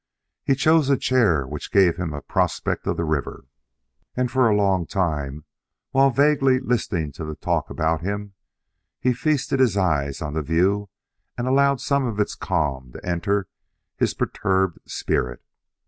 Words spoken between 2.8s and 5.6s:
of the river, and for a long time,